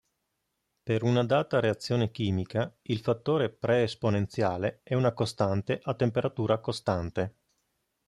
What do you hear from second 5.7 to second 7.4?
a temperatura costante.